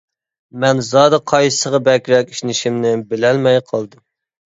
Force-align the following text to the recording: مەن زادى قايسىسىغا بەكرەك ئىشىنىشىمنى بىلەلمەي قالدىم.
مەن 0.63 0.81
زادى 0.87 1.19
قايسىسىغا 1.33 1.83
بەكرەك 1.91 2.35
ئىشىنىشىمنى 2.35 2.97
بىلەلمەي 3.15 3.65
قالدىم. 3.73 4.07